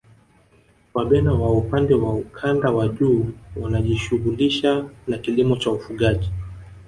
Wabena 0.93 1.33
wa 1.33 1.51
upande 1.51 1.93
wa 1.95 2.13
ukanda 2.13 2.71
wa 2.71 2.87
juu 2.87 3.25
wanajishughulisha 3.55 4.85
na 5.07 5.17
kilimo 5.17 5.55
na 5.65 5.71
ufugaji 5.71 6.31